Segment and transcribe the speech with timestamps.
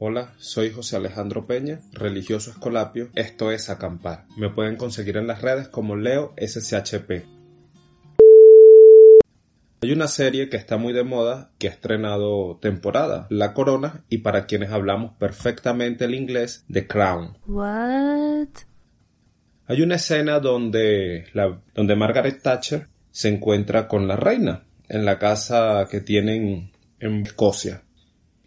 [0.00, 3.08] Hola, soy José Alejandro Peña, religioso escolapio.
[3.16, 4.26] Esto es Acampar.
[4.36, 7.24] Me pueden conseguir en las redes como Leo SCHP.
[9.82, 14.18] Hay una serie que está muy de moda que ha estrenado temporada, La Corona, y
[14.18, 17.36] para quienes hablamos perfectamente el inglés, The Crown.
[17.48, 18.50] What?
[19.66, 25.18] Hay una escena donde, la, donde Margaret Thatcher se encuentra con la reina en la
[25.18, 26.70] casa que tienen
[27.00, 27.82] en Escocia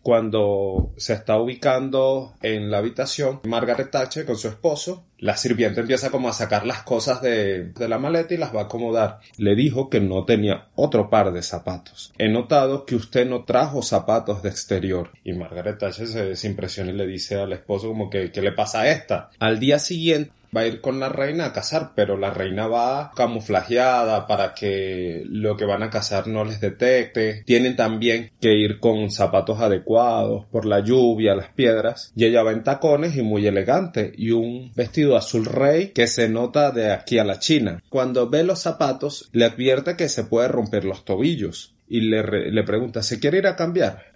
[0.02, 6.10] cuando se está ubicando en la habitación, Margaret Thatcher con su esposo, la sirvienta empieza
[6.10, 9.20] como a sacar las cosas de, de, la maleta y las va a acomodar.
[9.38, 12.12] Le dijo que no tenía otro par de zapatos.
[12.18, 15.12] He notado que usted no trajo zapatos de exterior.
[15.24, 18.82] Y Margaret Thatcher se desimpresiona y le dice al esposo como que ¿qué le pasa
[18.82, 19.30] a esta?
[19.40, 23.12] Al día siguiente va a ir con la reina a cazar, pero la reina va
[23.16, 27.44] camuflajeada para que lo que van a cazar no les detecte.
[27.46, 32.12] Tienen también que ir con zapatos adecuados por la lluvia, las piedras.
[32.16, 36.30] Y ella va en tacones y muy elegante y un vestido azul rey que se
[36.30, 37.82] nota de aquí a la China.
[37.90, 43.04] Cuando ve los zapatos le advierte que se puede romper los tobillos y le, pregunta
[43.04, 44.11] ¿se quiere ir a cambiar?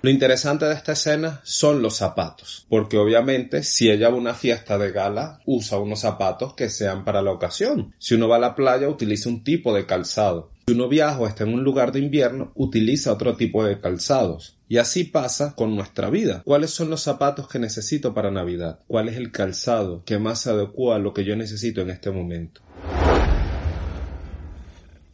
[0.00, 4.34] Lo interesante de esta escena son los zapatos, porque obviamente si ella va a una
[4.34, 7.94] fiesta de gala usa unos zapatos que sean para la ocasión.
[7.98, 10.52] Si uno va a la playa utiliza un tipo de calzado.
[10.68, 14.56] Si uno viaja o está en un lugar de invierno utiliza otro tipo de calzados.
[14.68, 16.42] Y así pasa con nuestra vida.
[16.44, 18.78] ¿Cuáles son los zapatos que necesito para Navidad?
[18.86, 22.12] ¿Cuál es el calzado que más se adecua a lo que yo necesito en este
[22.12, 22.60] momento?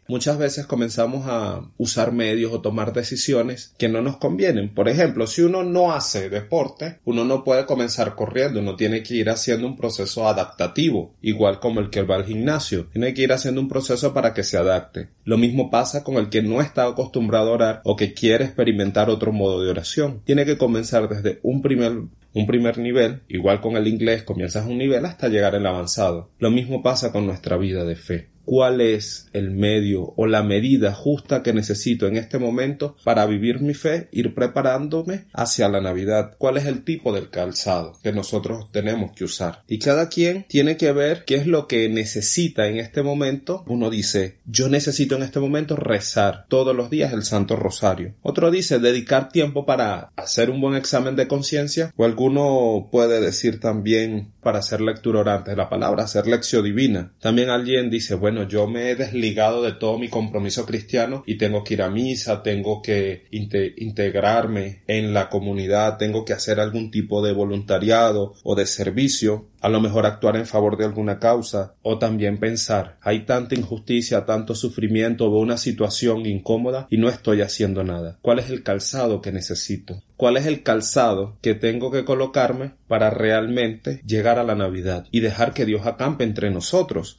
[0.08, 4.74] Muchas veces comenzamos a usar medios o tomar decisiones que no nos convienen.
[4.74, 9.14] Por ejemplo, si uno no hace deporte, uno no puede comenzar corriendo, uno tiene que
[9.14, 12.86] ir haciendo un proceso adaptativo, igual como el que va al gimnasio.
[12.92, 15.08] Tiene que ir haciendo un proceso para que se adapte.
[15.24, 19.10] Lo mismo pasa con el que no está acostumbrado a orar o que quiere experimentar
[19.10, 20.22] otro modo de oración.
[20.24, 21.92] Tiene que comenzar desde un primer
[22.34, 26.30] un primer nivel, igual con el inglés comienzas un nivel hasta llegar al avanzado.
[26.40, 30.92] Lo mismo pasa con nuestra vida de fe cuál es el medio o la medida
[30.92, 36.34] justa que necesito en este momento para vivir mi fe, ir preparándome hacia la Navidad,
[36.38, 39.62] cuál es el tipo del calzado que nosotros tenemos que usar.
[39.68, 43.64] Y cada quien tiene que ver qué es lo que necesita en este momento.
[43.66, 48.14] Uno dice, yo necesito en este momento rezar todos los días el Santo Rosario.
[48.22, 53.60] Otro dice dedicar tiempo para hacer un buen examen de conciencia o alguno puede decir
[53.60, 57.12] también para hacer lectura orante de la palabra, hacer lección divina.
[57.18, 61.64] También alguien dice, bueno, yo me he desligado de todo mi compromiso cristiano y tengo
[61.64, 67.24] que ir a misa, tengo que integrarme en la comunidad, tengo que hacer algún tipo
[67.24, 71.98] de voluntariado o de servicio, a lo mejor actuar en favor de alguna causa, o
[71.98, 77.82] también pensar, hay tanta injusticia, tanto sufrimiento o una situación incómoda y no estoy haciendo
[77.82, 78.18] nada.
[78.20, 80.02] ¿Cuál es el calzado que necesito?
[80.18, 85.20] ¿Cuál es el calzado que tengo que colocarme para realmente llegar a la Navidad y
[85.20, 87.16] dejar que Dios acampe entre nosotros?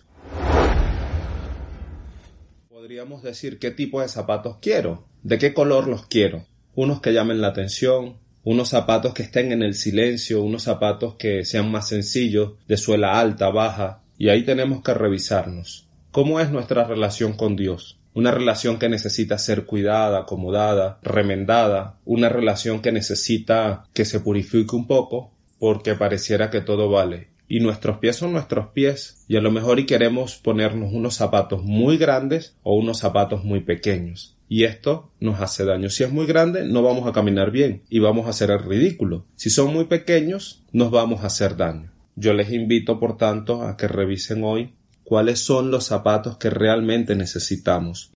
[2.69, 6.45] podríamos decir qué tipo de zapatos quiero, de qué color los quiero.
[6.75, 11.43] Unos que llamen la atención, unos zapatos que estén en el silencio, unos zapatos que
[11.43, 15.87] sean más sencillos, de suela alta, baja, y ahí tenemos que revisarnos.
[16.11, 17.97] ¿Cómo es nuestra relación con Dios?
[18.13, 24.75] Una relación que necesita ser cuidada, acomodada, remendada, una relación que necesita que se purifique
[24.75, 29.41] un poco, porque pareciera que todo vale, y nuestros pies son nuestros pies y a
[29.41, 34.34] lo mejor y queremos ponernos unos zapatos muy grandes o unos zapatos muy pequeños.
[34.47, 35.89] Y esto nos hace daño.
[35.89, 39.25] Si es muy grande, no vamos a caminar bien y vamos a hacer el ridículo.
[39.35, 41.91] Si son muy pequeños, nos vamos a hacer daño.
[42.15, 44.73] Yo les invito, por tanto, a que revisen hoy
[45.03, 48.11] cuáles son los zapatos que realmente necesitamos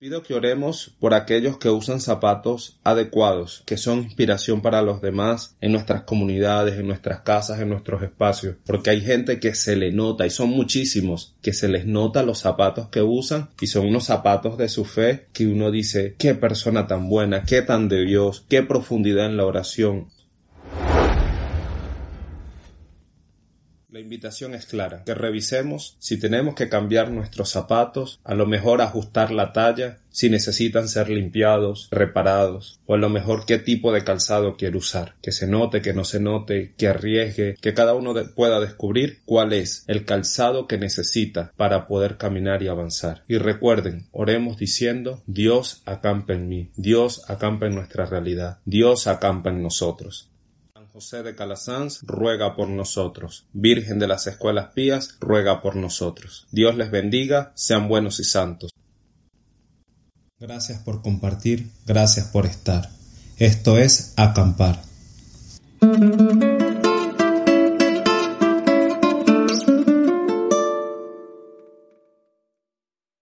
[0.00, 5.56] Pido que oremos por aquellos que usan zapatos adecuados, que son inspiración para los demás
[5.60, 9.90] en nuestras comunidades, en nuestras casas, en nuestros espacios, porque hay gente que se le
[9.90, 14.04] nota, y son muchísimos, que se les nota los zapatos que usan, y son unos
[14.04, 18.44] zapatos de su fe que uno dice, qué persona tan buena, qué tan de Dios,
[18.48, 20.06] qué profundidad en la oración.
[23.90, 28.82] La invitación es clara, que revisemos si tenemos que cambiar nuestros zapatos, a lo mejor
[28.82, 34.04] ajustar la talla, si necesitan ser limpiados, reparados, o a lo mejor qué tipo de
[34.04, 38.12] calzado quiere usar, que se note, que no se note, que arriesgue, que cada uno
[38.34, 43.22] pueda descubrir cuál es el calzado que necesita para poder caminar y avanzar.
[43.26, 49.48] Y recuerden, oremos diciendo, Dios acampa en mí, Dios acampa en nuestra realidad, Dios acampa
[49.48, 50.28] en nosotros.
[50.98, 53.46] José de Calasanz, ruega por nosotros.
[53.52, 56.48] Virgen de las Escuelas Pías, ruega por nosotros.
[56.50, 58.72] Dios les bendiga, sean buenos y santos.
[60.40, 62.90] Gracias por compartir, gracias por estar.
[63.36, 64.82] Esto es acampar.